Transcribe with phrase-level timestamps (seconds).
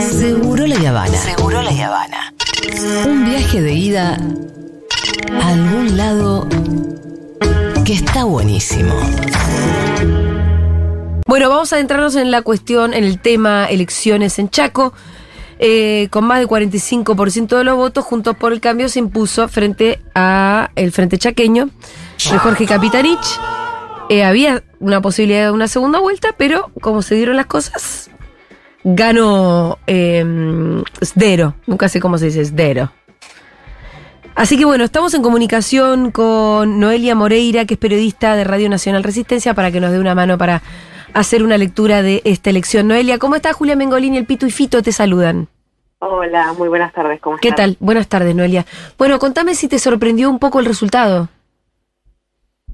[0.00, 1.16] Seguro la Habana.
[1.16, 2.34] Seguro la Habana.
[3.06, 4.18] Un viaje de ida
[5.40, 6.48] a algún lado
[7.84, 8.94] que está buenísimo.
[11.26, 14.92] Bueno, vamos a adentrarnos en la cuestión, en el tema elecciones en Chaco.
[15.60, 20.00] Eh, con más del 45% de los votos, Juntos por el Cambio se impuso frente
[20.14, 21.70] a el Frente Chaqueño
[22.30, 23.40] de Jorge Capitanich.
[24.08, 28.10] Eh, había una posibilidad de una segunda vuelta, pero como se dieron las cosas,
[28.84, 31.54] ganó eh, Sdero.
[31.66, 32.92] Nunca sé cómo se dice Sdero.
[34.36, 39.04] Así que bueno, estamos en comunicación con Noelia Moreira, que es periodista de Radio Nacional
[39.04, 40.60] Resistencia, para que nos dé una mano para
[41.14, 42.88] hacer una lectura de esta elección.
[42.88, 43.54] Noelia, ¿cómo estás?
[43.54, 45.46] Julia Mengolini, el Pito y Fito te saludan.
[46.00, 47.76] Hola, muy buenas tardes, ¿cómo ¿Qué tal?
[47.78, 48.66] Buenas tardes, Noelia.
[48.98, 51.28] Bueno, contame si te sorprendió un poco el resultado.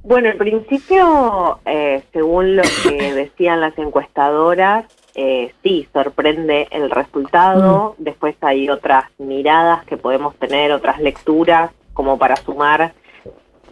[0.03, 4.87] Bueno, en principio, eh, según lo que decían las encuestadoras,
[5.23, 7.95] eh, sí, sorprende el resultado.
[7.99, 8.05] Mm.
[8.05, 12.95] Después hay otras miradas que podemos tener, otras lecturas, como para sumar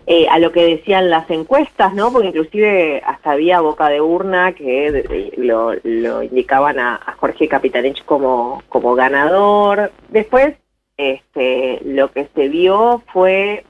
[0.06, 2.12] eh, a lo que decían las encuestas, ¿no?
[2.12, 8.04] Porque inclusive hasta había boca de urna que lo, lo indicaban a, a Jorge Capitanich
[8.04, 9.90] como, como ganador.
[10.10, 10.54] Después,
[10.98, 13.64] este, lo que se vio fue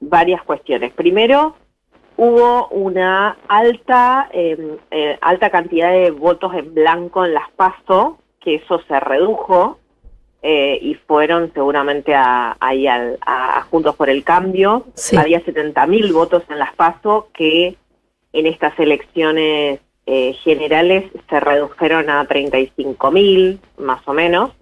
[0.00, 0.92] varias cuestiones.
[0.92, 1.54] Primero,
[2.16, 8.56] hubo una alta, eh, eh, alta cantidad de votos en blanco en las PASO, que
[8.56, 9.78] eso se redujo
[10.42, 14.84] eh, y fueron seguramente a, ahí al- a, a Juntos por el Cambio.
[14.94, 15.16] Sí.
[15.16, 17.76] Había 70.000 votos en las PASO que
[18.32, 24.52] en estas elecciones eh, generales se redujeron a 35.000 más o menos.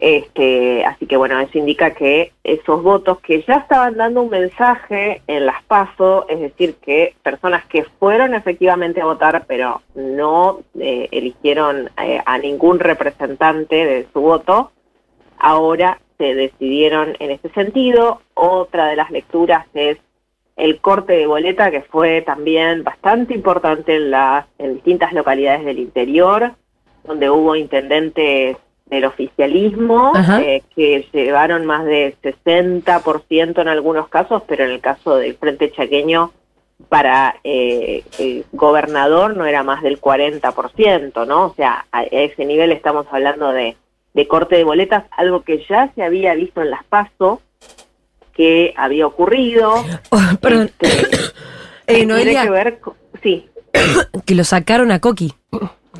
[0.00, 5.20] Este, así que bueno, eso indica que esos votos que ya estaban dando un mensaje
[5.26, 11.08] en las PASO, es decir, que personas que fueron efectivamente a votar pero no eh,
[11.12, 14.72] eligieron eh, a ningún representante de su voto,
[15.38, 18.22] ahora se decidieron en ese sentido.
[18.32, 19.98] Otra de las lecturas es
[20.56, 25.78] el corte de boleta que fue también bastante importante en las en distintas localidades del
[25.78, 26.52] interior,
[27.04, 28.56] donde hubo intendentes
[28.90, 35.16] del oficialismo eh, que llevaron más de 60% en algunos casos, pero en el caso
[35.16, 36.32] del Frente Chaqueño
[36.88, 41.46] para eh, el gobernador no era más del 40%, ¿no?
[41.46, 43.76] O sea, a ese nivel estamos hablando de,
[44.14, 47.40] de corte de boletas, algo que ya se había visto en las PASO,
[48.34, 49.84] que había ocurrido.
[50.10, 50.70] Oh, perdón.
[50.80, 51.06] Este,
[51.86, 53.48] Eh, que Noelia, tiene que ver con- sí,
[54.24, 55.34] que lo sacaron a Coqui.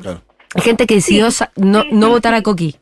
[0.01, 0.21] Claro.
[0.55, 1.25] Gente que decidió
[1.55, 2.41] no, sí, no sí, votar a.
[2.41, 2.75] Coqui.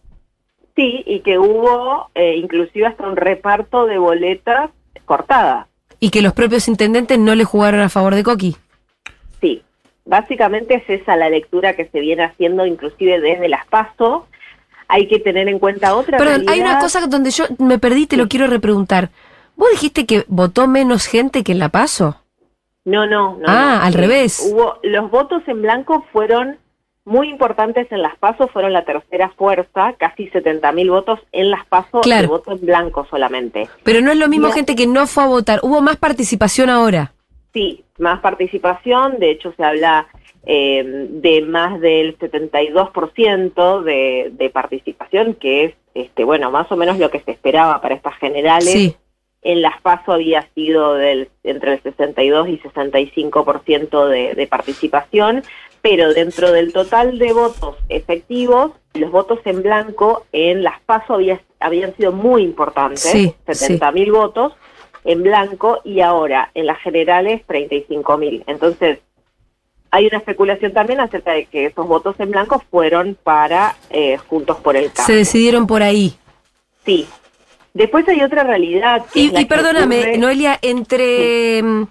[0.75, 4.72] sí, y que hubo eh, inclusive hasta un reparto de boletas
[5.06, 5.68] cortadas.
[6.00, 8.56] Y que los propios intendentes no le jugaron a favor de Coqui.
[9.41, 9.62] Sí,
[10.06, 14.28] básicamente es esa la lectura que se viene haciendo inclusive desde las PASO.
[14.88, 18.18] Hay que tener en cuenta otra Perdón, hay una cosa donde yo me perdí, te
[18.18, 19.09] lo quiero repreguntar.
[19.56, 22.16] ¿Vos dijiste que votó menos gente que en La Paso?
[22.86, 23.44] No, no, no.
[23.46, 23.86] Ah, no.
[23.86, 24.50] al Eh, revés.
[24.51, 26.57] Hubo, los votos en blanco fueron
[27.09, 32.02] muy importantes en las PASO, fueron la tercera fuerza, casi 70.000 votos en las PASO
[32.02, 32.22] Claro.
[32.22, 33.68] de voto en blanco solamente.
[33.84, 34.53] Pero no es lo mismo No.
[34.53, 35.59] gente que no fue a votar.
[35.64, 37.14] Hubo más participación ahora.
[37.52, 40.08] Sí, más participación, de hecho se habla
[40.46, 46.98] eh, de más del 72% de, de participación, que es, este, bueno, más o menos
[47.00, 48.72] lo que se esperaba para estas generales.
[48.72, 48.96] Sí.
[49.42, 55.44] En las PASO había sido del, entre el 62 y 65% de, de participación,
[55.81, 61.41] pero dentro del total de votos efectivos, los votos en blanco en las PASO había-
[61.59, 64.53] habían sido muy importantes, Sí, 70.000 votos
[65.06, 68.44] en blanco y ahora en las generales 35.000.
[68.47, 69.00] Entonces,
[69.91, 74.57] hay una especulación también acerca de que esos votos en blanco fueron para eh, Juntos
[74.57, 75.06] por el Cambio.
[75.06, 76.16] Se decidieron por ahí.
[76.85, 77.07] Sí.
[77.73, 79.06] Después hay otra realidad.
[79.13, 81.62] que Y, y perdóname, ocurre- Noelia, entre...
[81.63, 81.88] mm,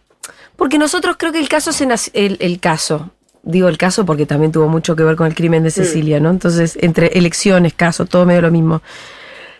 [0.57, 3.11] Porque nosotros creo que el caso se el, el caso,
[3.49, 6.31] digo el caso porque también tuvo mucho que ver con el crimen de Cecilia, ¿no?
[6.31, 8.83] Entonces, entre elecciones, caso, todo medio lo mismo.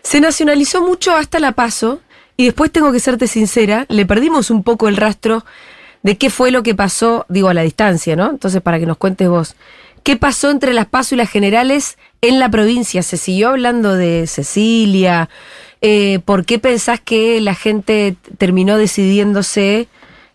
[0.03, 1.99] Se nacionalizó mucho hasta la paso
[2.37, 5.43] y después tengo que serte sincera, le perdimos un poco el rastro
[6.03, 8.29] de qué fue lo que pasó, digo a la distancia, ¿no?
[8.29, 9.55] Entonces, para que nos cuentes vos,
[10.03, 13.01] ¿qué pasó entre las PASO y las generales en la provincia?
[13.01, 15.29] ¿Se siguió hablando de Cecilia?
[15.81, 19.87] Eh, ¿Por qué pensás que la gente terminó decidiéndose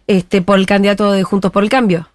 [0.09, 2.09] este, por el candidato de Juntos por el Cambio?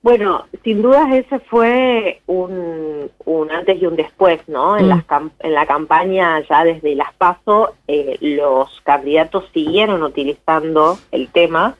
[0.00, 4.78] Bueno, sin dudas ese fue un, un antes y un después, ¿no?
[4.78, 4.88] En, Mm.
[4.88, 5.04] las
[5.40, 11.76] en la campaña ya desde las PASO, eh, los candidatos siguieron utilizando el tema,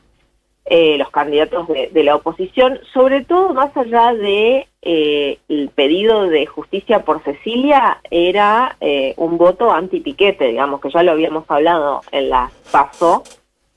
[0.64, 6.24] eh, los candidatos de, de la oposición, sobre todo más allá de eh, el pedido
[6.24, 12.02] de justicia por Cecilia era eh, un voto anti-piquete, digamos, que ya lo habíamos hablado
[12.12, 13.22] en la PASO,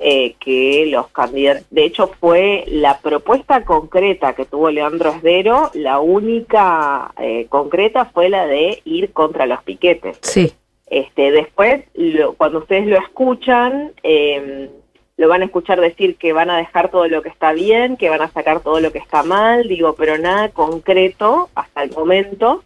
[0.04, 6.00] eh, que los candidatos, de hecho fue la propuesta concreta que tuvo Leandro Esdero, la
[6.00, 10.18] única eh, concreta fue la de ir contra los piquetes.
[10.22, 10.52] Sí.
[10.88, 14.72] Este, después, lo, cuando ustedes lo escuchan, eh,
[15.18, 18.10] lo van a escuchar decir que van a dejar todo lo que está bien, que
[18.10, 22.64] van a sacar todo lo que está mal, digo, pero nada concreto hasta el momento.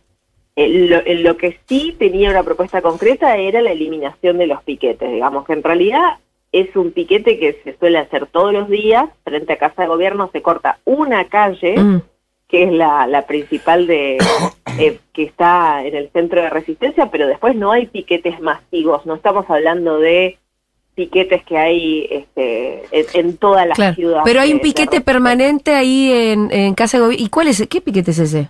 [0.56, 4.64] Eh, lo, en lo que sí tenía una propuesta concreta era la eliminación de los
[4.64, 6.20] piquetes, digamos que en realidad
[6.60, 10.30] es un piquete que se suele hacer todos los días, frente a Casa de Gobierno
[10.32, 12.02] se corta una calle, Mm.
[12.48, 14.18] que es la, la principal de
[14.80, 19.16] eh, que está en el centro de resistencia, pero después no hay piquetes masivos, no
[19.16, 20.38] estamos hablando de
[20.96, 23.96] piquetes que hay este, en, en toda la Claro.
[23.96, 24.22] ciudad.
[24.24, 27.26] Pero hay un piquete permanente ahí en, en Casa de Gobierno.
[27.26, 27.68] ¿Y cuál es?
[27.68, 28.50] ¿Qué piquete es ese?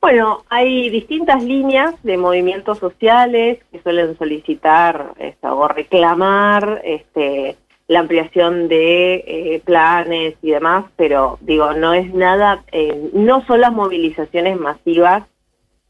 [0.00, 8.00] Bueno, hay distintas líneas de movimientos sociales que suelen solicitar esto, o reclamar este, la
[8.00, 13.72] ampliación de eh, planes y demás, pero digo, no es nada, eh, no son las
[13.72, 15.24] movilizaciones masivas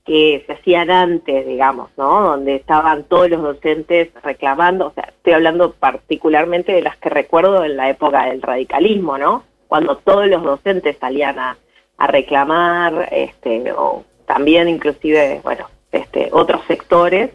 [0.04, 2.22] que se hacían antes, digamos, ¿no?
[2.22, 7.64] Donde estaban todos los docentes reclamando, o sea, estoy hablando particularmente de las que recuerdo
[7.64, 9.44] en la época del radicalismo, ¿no?
[9.68, 11.56] Cuando todos los docentes salían a,
[12.00, 17.30] a reclamar, este, o también inclusive, bueno, este, otros sectores,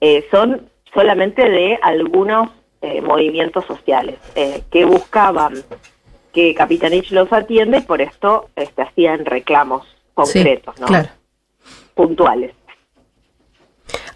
[0.00, 2.50] eh, son solamente de algunos
[2.82, 5.54] eh, movimientos sociales eh, que buscaban
[6.34, 10.86] que Capitanich los atienda y por esto este, hacían reclamos concretos, sí, ¿no?
[10.86, 11.08] Claro.
[11.94, 12.54] puntuales.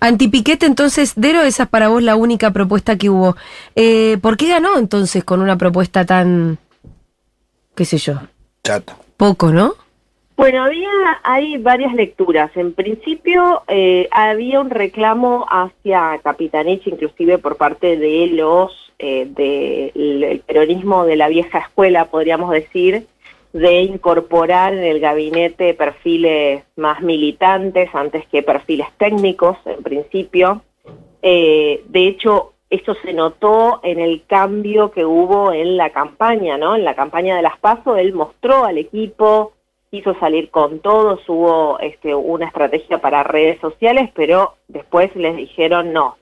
[0.01, 3.37] Antipiquete, entonces, Dero, esa es para vos la única propuesta que hubo.
[3.75, 6.59] Eh, ¿Por qué ganó entonces con una propuesta tan,
[7.75, 8.21] qué sé yo,
[8.63, 8.97] Chata.
[9.19, 9.75] Poco, no?
[10.39, 10.89] Bueno, había
[11.25, 12.51] hay varias lecturas.
[12.57, 20.41] En principio eh, había un reclamo hacia Capitanich, inclusive por parte de los eh, del
[20.47, 23.07] peronismo de la vieja escuela, podríamos decir,
[23.53, 30.63] de incorporar en el gabinete perfiles más militantes antes que perfiles técnicos, en principio.
[31.23, 36.77] Eh, de hecho, eso se notó en el cambio que hubo en la campaña, ¿no?
[36.77, 39.53] En la campaña de las PASO, él mostró al equipo,
[39.91, 45.93] quiso salir con todos, hubo este, una estrategia para redes sociales, pero después les dijeron
[45.93, 46.17] no.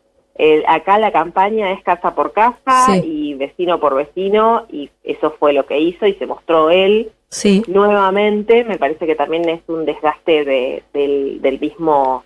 [0.68, 3.00] Acá la campaña es casa por casa Sí.
[3.04, 7.62] y vecino por vecino y eso fue lo que hizo y se mostró él Sí.
[7.66, 8.62] nuevamente.
[8.62, 12.22] Me parece que también es un desgaste de- del, del mismo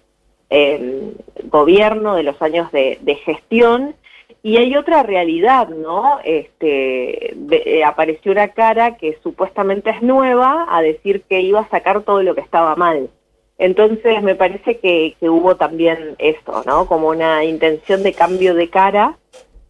[0.51, 1.13] eh,
[1.45, 3.95] gobierno, de los años de, de gestión.
[4.43, 6.19] Y hay otra realidad, ¿no?
[6.25, 12.03] Este, eh, apareció una cara que supuestamente es nueva a decir que iba a sacar
[12.03, 13.11] todo lo que estaba mal.
[13.59, 16.87] Entonces me parece que, que hubo también esto, ¿no?
[16.87, 19.19] Como una intención de cambio de cara,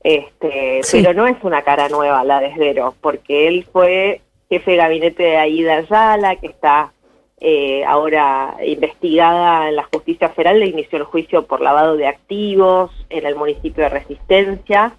[0.04, 1.02] este, Sí.
[1.02, 5.22] pero no es una cara nueva la de Esdero, porque él fue jefe de gabinete
[5.24, 6.92] de Aida Ayala, que está
[7.40, 12.90] eh, ahora investigada en la justicia federal, le inició el juicio por lavado de activos
[13.08, 14.92] en el municipio de Resistencia.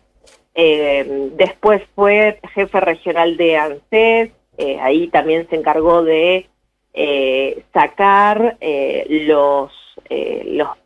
[0.55, 6.47] Eh, después fue jefe regional de ANSES, eh, ahí también se encargó de
[7.73, 8.57] sacar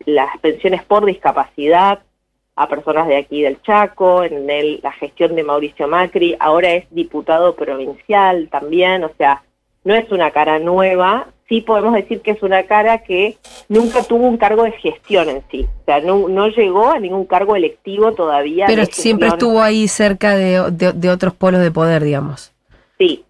[0.06, 2.00] las pensiones por discapacidad
[2.56, 6.86] a personas de aquí del Chaco, en el- la gestión de Mauricio Macri, ahora es
[6.91, 9.44] diputado provincial también, o sea,
[9.86, 13.38] no es una cara nueva, sí podemos decir que es una cara que
[13.70, 17.25] nunca tuvo un cargo de gestión en sí, o sea, no, no llegó a ningún
[17.25, 18.65] cargo electivo todavía.
[18.68, 22.51] Pero siempre estuvo ahí cerca de, de- de otros polos de poder, digamos.
[22.98, 23.24] Sí,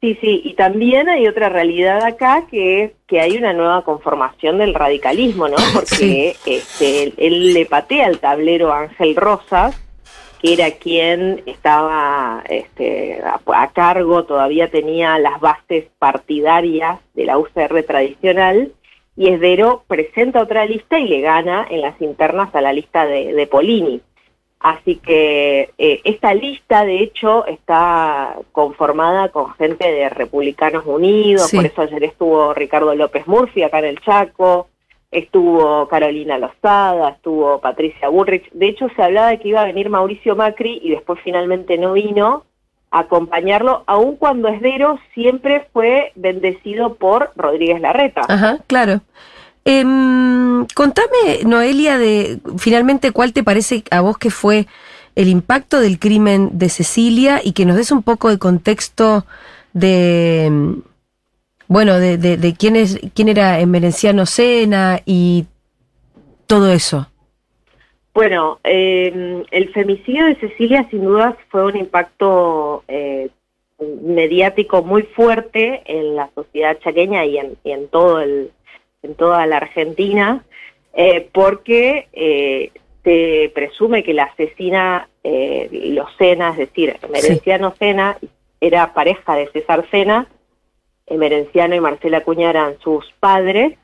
[0.00, 0.42] sí, sí.
[0.44, 5.48] Y también hay otra realidad acá que es que hay una nueva conformación del radicalismo,
[5.48, 5.56] ¿no?
[5.74, 9.80] Porque este, él, él le patea el tablero a Ángel Rosas,
[10.42, 17.38] que era quien estaba este, a, a cargo, todavía tenía las bases partidarias de la
[17.38, 18.72] UCR tradicional,
[19.16, 23.32] y Esdero presenta otra lista y le gana en las internas a la lista de,
[23.34, 24.00] de Polini.
[24.58, 31.56] Así que eh, esta lista, de hecho, está conformada con gente de Republicanos Unidos, Sí.
[31.56, 34.68] por eso ayer estuvo Ricardo López Murphy acá en el Chaco,
[35.12, 38.50] estuvo Carolina Lozada, estuvo Patricia Burrich.
[38.52, 41.92] De hecho, se hablaba de que iba a venir Mauricio Macri y después finalmente no
[41.92, 42.44] vino
[42.90, 48.22] a acompañarlo, aun cuando Esdero siempre fue bendecido por Rodríguez Larreta.
[48.28, 49.00] Ajá, claro.
[49.64, 54.66] Em, contame, Noelia, de finalmente cuál te parece a vos que fue
[55.14, 59.24] el impacto del crimen de Cecilia y que nos des un poco de contexto
[59.72, 60.50] de,
[61.72, 65.46] bueno, de, de, de quién, es, quién era Emerenciano Sena y
[66.46, 67.08] todo eso.
[68.14, 73.30] Bueno, eh, el femicidio de Cecilia sin dudas fue un impacto eh,
[74.02, 78.50] mediático muy fuerte en la sociedad chaqueña y en, y en todo el,
[79.02, 80.44] en toda la Argentina,
[80.92, 82.70] eh, porque eh,
[83.02, 88.18] se presume que la asesina eh, los Sena, es decir, Emerenciano Sena
[88.60, 90.28] era pareja de César Sena,
[91.12, 93.78] Emerenciano y Marcela Cuña eran sus padres,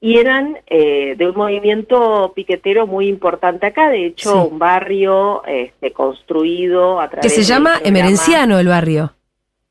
[0.00, 4.48] y eran eh, de un movimiento piquetero muy importante acá, de hecho Sí.
[4.50, 9.12] un barrio este, construido a Que través se del llama Emerenciano el barrio.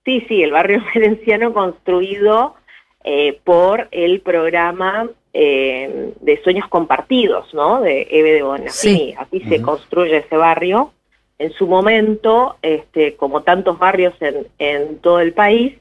[0.06, 2.56] Sí, sí, el barrio emerenciano construido
[3.04, 7.82] eh, por el programa eh, de sueños compartidos, ¿no?
[7.82, 8.72] De Eve de Bonafini.
[8.72, 9.16] Sí.
[9.18, 10.94] Así se construye ese barrio.
[11.40, 15.74] En su momento, este, como tantos barrios en, en todo el país,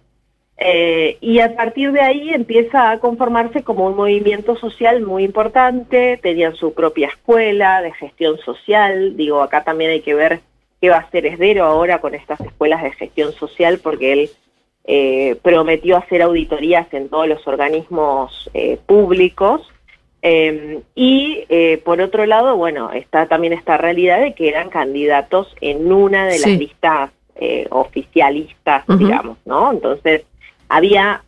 [0.62, 6.19] eh, y a partir de ahí empieza a conformarse como un movimiento social muy importante,
[6.23, 10.40] tenían su propia escuela de gestión social, digo, acá también hay que ver
[10.81, 14.31] qué va a hacer Esdero ahora con estas escuelas de gestión social, porque él
[14.85, 19.62] eh, prometió hacer auditorías en todos los organismos eh, públicos.
[20.23, 25.55] Eh, y eh, por otro lado, bueno, está también esta realidad de que eran candidatos
[25.62, 26.50] en una de Sí.
[26.50, 29.73] las listas eh, oficialistas, digamos, ¿no?
[29.73, 30.25] Entonces,
[30.70, 31.22] había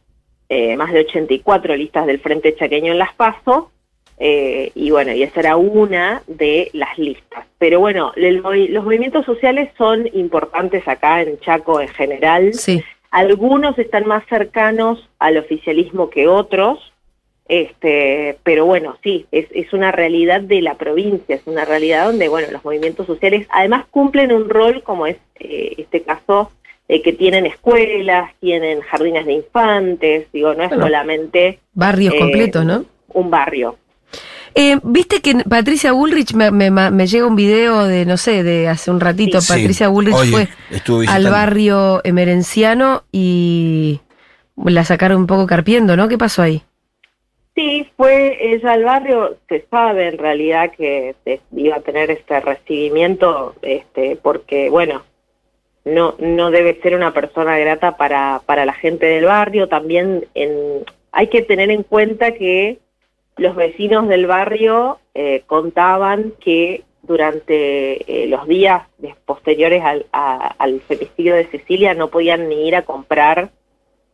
[0.49, 3.71] eh, más de 84 listas del Frente Chaqueño en las PASO,
[4.19, 7.45] eh, y bueno, y esa era una de las listas.
[7.59, 12.55] Pero bueno, el los movimientos sociales son importantes acá en Chaco en general.
[12.55, 12.85] Sí.
[13.11, 16.93] Algunos están más cercanos al oficialismo que otros,
[17.49, 22.29] este, pero bueno, sí, es, es una realidad de la provincia, es una realidad donde,
[22.29, 26.53] bueno, los movimientos sociales además cumplen un rol, como es eh, este caso,
[26.93, 30.85] de que tienen escuelas, tienen jardines de infantes, digo, no es Bueno.
[30.85, 32.85] solamente Barrios Eh, completos, ¿no?
[33.15, 33.77] un barrio.
[34.55, 38.69] Eh, Viste que Patricia Bullrich me, me- me llega un video de, no sé, de
[38.69, 39.41] hace un ratito.
[39.41, 39.51] Sí.
[39.55, 40.49] Patricia Bullrich Oye,
[40.87, 44.01] fue al barrio emerenciano y
[44.63, 46.09] la sacaron un poco carpiendo, ¿no?
[46.09, 46.63] ¿Qué pasó ahí?
[47.55, 51.15] Sí, fue ella al barrio, se sabe en realidad que
[51.57, 55.03] iba a tener este recibimiento, este, porque bueno,
[55.85, 59.69] no, no debe ser una persona grata para, para la gente del barrio.
[59.69, 62.79] También en, hay que tener en cuenta que
[63.37, 68.83] los vecinos del barrio eh, contaban que durante eh, los días
[69.25, 73.51] posteriores al, a- al femicidio de Cecilia no podían ni ir a comprar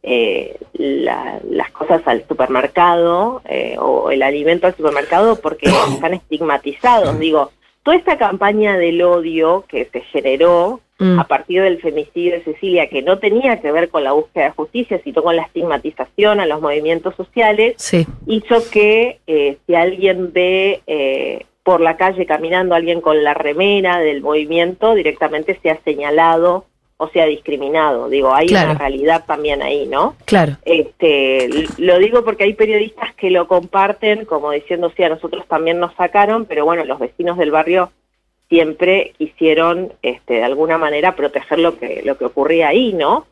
[0.03, 7.19] eh, la- las cosas al supermercado eh, o el alimento al supermercado porque están estigmatizados.
[7.19, 7.51] Digo,
[7.83, 11.21] toda esta campaña del odio que se generó Mm.
[11.21, 14.51] a partir del femicidio de Cecilia, que no tenía que ver con la búsqueda de
[14.51, 20.33] justicia, sino con la estigmatización a los movimientos sociales, Sí, hizo que eh, si alguien
[20.33, 25.79] ve eh, por la calle caminando a alguien con la remera del movimiento, directamente sea
[25.85, 26.65] señalado
[27.01, 28.09] o sea discriminado.
[28.09, 28.71] Digo, hay Claro.
[28.73, 30.17] una realidad también ahí, ¿no?
[30.25, 30.57] claro.
[30.65, 35.79] Este, lo digo porque hay periodistas que lo comparten como diciendo, sí, a nosotros también
[35.79, 37.93] nos sacaron, pero bueno, los vecinos del barrio
[38.49, 43.27] siempre quisieron, este, de alguna manera, proteger lo que, lo que ocurría ahí, ¿no?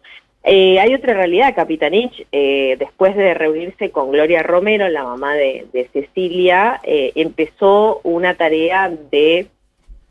[0.48, 5.66] Eh, hay otra realidad, Capitanich, eh, después de reunirse con Gloria Romero, la mamá de,
[5.72, 9.48] de Cecilia, eh, empezó una tarea de,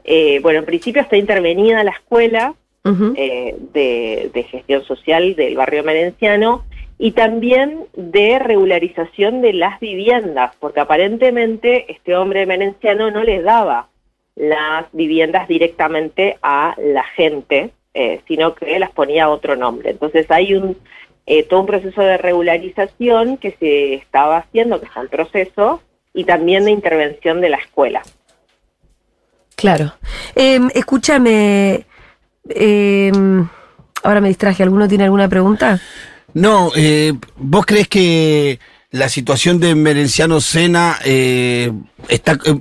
[0.03, 6.65] eh, bueno, en principio está intervenida la escuela, de gestión social del barrio merenciano
[6.99, 13.87] y también de regularización de las viviendas, porque aparentemente este hombre merenciano no les daba
[14.35, 19.91] las viviendas directamente a la gente, eh, sino que las ponía a otro nombre.
[19.91, 20.77] Entonces hay un
[21.27, 25.81] eh, todo un proceso de regularización que se estaba haciendo, que está en proceso,
[26.13, 28.03] y también de intervención de la escuela.
[29.55, 29.93] Claro.
[30.35, 31.85] Eh, escúchame,
[32.49, 33.11] eh,
[34.03, 34.63] ahora me distraje.
[34.63, 35.79] ¿Alguno tiene alguna pregunta?
[36.33, 38.59] No, eh, ¿vos crees que
[38.95, 41.71] la situación de Merenciano Sena eh,
[42.07, 42.33] está...
[42.45, 42.57] eh,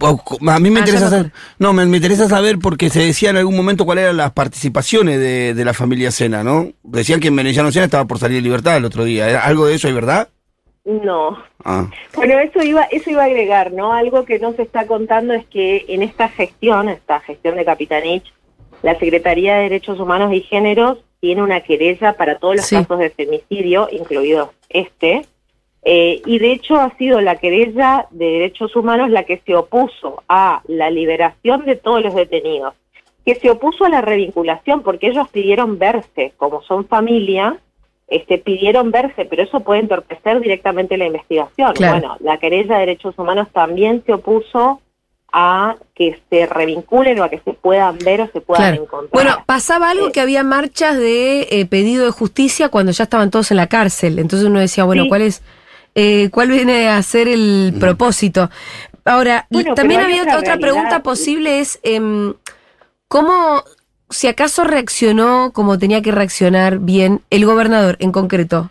[0.48, 1.32] a mí me Ah, interesa saber...
[1.58, 5.18] No, me, me interesa saber porque se decía en algún momento cuáles eran las participaciones
[5.18, 6.68] de, de la familia Sena, ¿no?
[6.82, 9.28] Decían que Merenciano Sena estaba por salir de libertad el otro día.
[9.28, 10.28] ¿Era ¿Algo de eso hay verdad?
[10.84, 13.92] No, Ah, Bueno, eso iba, eso iba a agregar, ¿no?
[13.94, 18.24] Algo que no se está contando es que en esta gestión, esta gestión de Capitanich,
[18.82, 22.76] la Secretaría de Derechos Humanos y Géneros tiene una querella para todos los Sí.
[22.76, 25.24] casos de femicidio, incluidos este,
[25.84, 30.22] eh, y de hecho ha sido la querella de Derechos Humanos la que se opuso
[30.28, 32.74] a la liberación de todos los detenidos,
[33.24, 37.58] que se opuso a la revinculación porque ellos pidieron verse como son familia
[38.06, 41.72] este, pidieron verse, pero eso puede entorpecer directamente la investigación.
[41.72, 41.98] Claro.
[41.98, 44.82] Bueno, la querella de derechos humanos también se opuso
[45.32, 48.82] a que se revinculen o a que se puedan ver o se puedan Claro.
[48.84, 49.10] encontrar.
[49.24, 53.30] Bueno, pasaba algo Eh, que había marchas de eh, pedido de justicia cuando ya estaban
[53.30, 54.18] todos en la cárcel.
[54.18, 55.08] Entonces uno decía, bueno, Sí.
[55.08, 55.42] ¿cuál es,
[55.94, 58.50] eh, cuál viene a ser el propósito?
[59.04, 60.60] Ahora, Bueno, también había otra realidad.
[60.60, 62.34] pregunta posible es em,
[63.08, 63.62] cómo,
[64.10, 68.70] si acaso reaccionó como tenía que reaccionar bien el gobernador en concreto,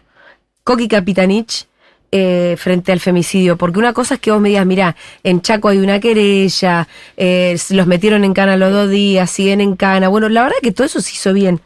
[0.64, 1.68] Coqui Capitanich,
[2.16, 5.70] eh, frente al femicidio, porque una cosa es que vos me digas, mirá, en Chaco
[5.70, 6.88] hay una querella,
[7.18, 10.10] eh, los metieron en cana los dos días, siguen en cana.
[10.10, 11.60] Bueno, la verdad que todo eso se hizo bien.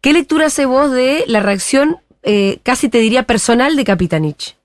[0.00, 4.56] ¿Qué lectura hace vos de la reacción, eh, casi te diría personal, de Capitanich?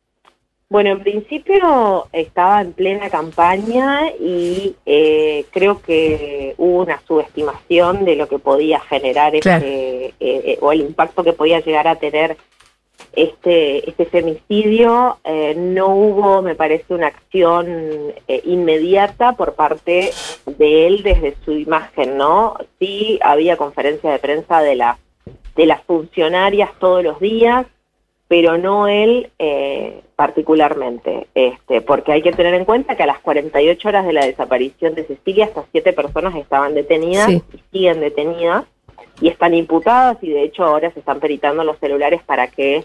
[0.68, 8.16] Bueno, en principio estaba en plena campaña y eh, creo que hubo una subestimación de
[8.16, 9.64] lo que podía generar Claro.
[9.64, 12.36] este, eh, eh, o el impacto que podía llegar a tener
[13.16, 15.20] este, este femicidio.
[15.24, 20.12] Eh, no hubo, me parece, una acción eh, inmediata por parte
[20.46, 22.58] de él desde su imagen, ¿no?
[22.80, 24.98] Sí había conferencia de prensa de la
[25.56, 27.66] de las funcionarias todos los días,
[28.28, 33.20] pero no él eh, particularmente, este, porque hay que tener en cuenta que a las
[33.20, 37.42] 48 horas de la desaparición de Cecilia, estas siete personas estaban detenidas Sí.
[37.54, 38.66] y siguen detenidas
[39.22, 42.84] y están imputadas y de hecho ahora se están peritando los celulares para que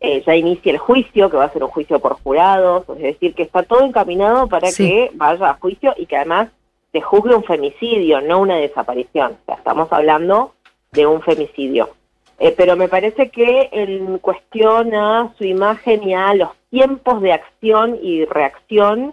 [0.00, 3.34] eh, ya inicie el juicio, que va a ser un juicio por jurados, es decir,
[3.34, 4.88] que está todo encaminado para Sí.
[4.88, 6.48] que vaya a juicio y que además
[6.90, 9.32] se juzgue un femicidio, no una desaparición.
[9.42, 10.54] O sea, estamos hablando
[10.92, 11.90] de un femicidio.
[12.42, 17.32] Eh, pero me parece que en cuestión a su imagen y a los tiempos de
[17.34, 19.12] acción y reacción,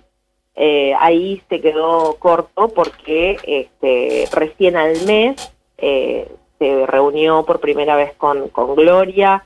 [0.56, 7.96] eh, ahí se quedó corto porque este, recién al mes eh, se reunió por primera
[7.98, 9.44] vez con, con Gloria.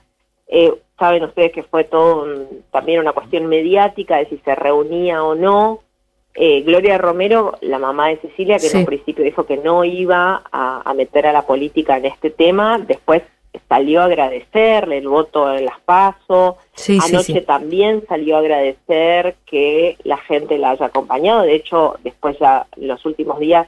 [0.47, 5.23] Eh, saben ustedes que fue todo un- también una cuestión mediática de si se reunía
[5.23, 5.79] o no.
[6.35, 8.77] Eh, Gloria Romero, la mamá de Cecilia, que Sí.
[8.77, 12.29] en un principio dijo que no iba a, a meter a la política en este
[12.29, 13.24] tema, después
[13.68, 17.42] salió a agradecerle el voto en las PASO, Sí, Anoche sí.
[17.42, 21.42] también salió a agradecer que la gente la haya acompañado.
[21.42, 23.68] De hecho, después ya en los últimos días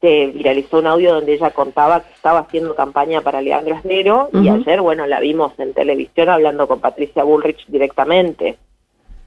[0.00, 4.48] se viralizó un audio donde ella contaba que estaba haciendo campaña para Leandro Esnero y
[4.48, 8.58] ayer, bueno, la vimos en televisión hablando con Patricia Bullrich directamente.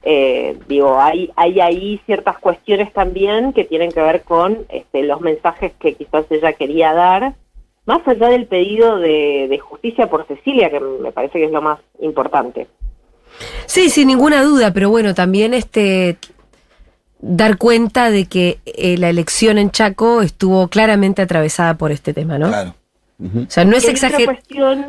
[0.02, 5.20] Eh, digo, hay, hay ahí ciertas cuestiones también que tienen que ver con este, los
[5.20, 7.34] mensajes que quizás ella quería dar,
[7.86, 11.62] más allá del pedido de, de justicia por Cecilia, que me parece que es lo
[11.62, 12.66] más importante.
[13.66, 16.18] Sí, sin ninguna duda, pero bueno, también este
[17.20, 22.38] dar cuenta de que eh, la elección en Chaco estuvo claramente atravesada por este tema,
[22.38, 22.48] ¿no?
[22.48, 22.74] Claro.
[23.22, 24.40] O sea, no es, exager-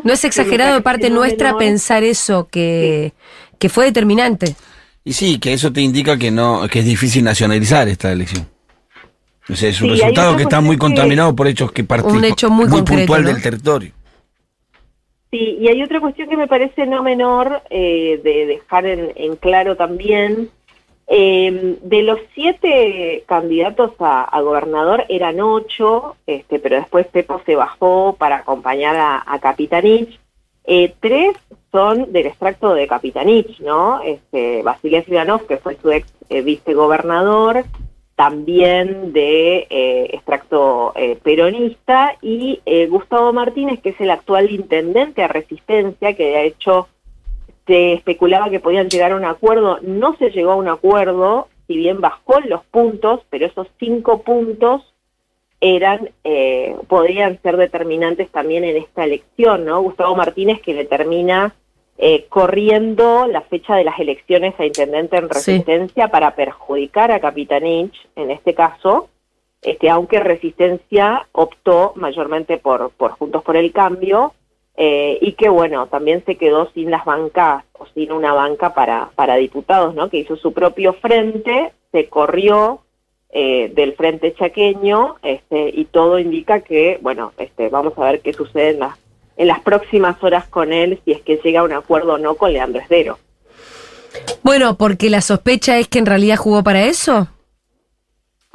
[0.04, 1.60] no es exagerado de parte no nuestra menor.
[1.60, 3.12] pensar eso, que,
[3.60, 4.56] que fue determinante.
[5.04, 8.48] Y sí, que eso te indica que no, que es difícil nacionalizar esta elección.
[9.50, 12.18] O sea, es un Sí, resultado que está muy que- contaminado por hechos que participan.
[12.20, 13.30] Un hecho muy concreto, puntual ¿no?
[13.30, 13.92] del territorio.
[15.32, 19.36] Sí, y hay otra cuestión que me parece no menor eh, de dejar en, en
[19.38, 20.50] claro también.
[21.08, 27.56] Eh, de los siete candidatos a, a gobernador eran ocho, este, pero después Pepo se
[27.56, 30.20] bajó para acompañar a, a Capitanich.
[30.64, 31.36] Eh, tres
[31.72, 34.02] son del extracto de Capitanich, ¿no?
[34.04, 37.66] Este, Basilio Ivanov, que fue su ex eh, vicegobernador,
[38.16, 45.24] también de eh, extracto eh, peronista, y eh, Gustavo Martínez, que es el actual intendente
[45.24, 46.88] a Resistencia, que de hecho
[47.66, 51.78] se especulaba que podían llegar a un acuerdo, no se llegó a un acuerdo, si
[51.78, 54.92] bien bajó los puntos, pero esos cinco puntos
[55.62, 59.82] eran eh, podrían ser determinantes también en esta elección, ¿no?
[59.82, 61.54] Gustavo Martínez que le termina
[62.04, 65.52] eh, corriendo la fecha de las elecciones a intendente en Sí.
[65.52, 69.08] resistencia para perjudicar a Capitanich, en este caso,
[69.62, 74.34] este, aunque Resistencia optó mayormente por, por Juntos por el Cambio,
[74.76, 79.12] eh, y que bueno, también se quedó sin las bancas o sin una banca para,
[79.14, 80.10] para diputados, ¿no?
[80.10, 82.80] Que hizo su propio frente, se corrió
[83.30, 88.34] eh, del frente chaqueño, este, y todo indica que, bueno, este, vamos a ver qué
[88.34, 88.98] sucede en las,
[89.38, 92.36] en las próximas horas con él, si es que llega a un acuerdo o no
[92.36, 93.18] con Leandro Esdero.
[94.44, 97.28] Bueno, porque la sospecha es que en realidad jugó para eso.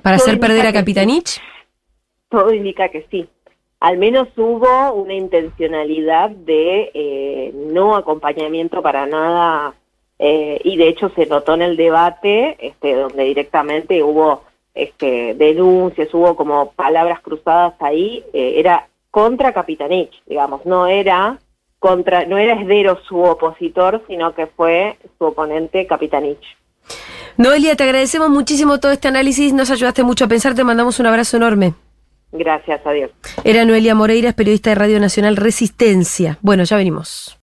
[0.03, 0.75] Para Todo hacer perder a sí.
[0.75, 1.41] Capitanich.
[2.29, 3.29] Todo indica que sí.
[3.81, 9.75] Al menos hubo una intencionalidad de eh, no acompañamiento para nada
[10.19, 16.13] eh, y de hecho se notó en el debate este, donde directamente hubo este, denuncias,
[16.15, 21.39] hubo como palabras cruzadas ahí, eh, era contra Capitanich, digamos, no era
[21.79, 26.45] contra, no era Esdero su opositor, sino que fue su oponente Capitanich.
[27.39, 31.07] Noelia, te agradecemos muchísimo todo este análisis, nos ayudaste mucho a pensar, te mandamos un
[31.07, 31.73] abrazo enorme.
[32.31, 33.11] Gracias, adiós.
[33.43, 36.37] Era Noelia Moreira, periodista de Radio Nacional Resistencia.
[36.43, 37.35] Bueno, ya venimos.